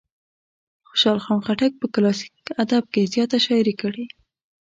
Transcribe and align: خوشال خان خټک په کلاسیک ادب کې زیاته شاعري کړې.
خوشال 0.87 1.17
خان 1.25 1.39
خټک 1.45 1.71
په 1.81 1.87
کلاسیک 1.93 2.33
ادب 2.63 2.83
کې 2.93 3.09
زیاته 3.13 3.37
شاعري 3.45 3.75
کړې. 3.81 4.05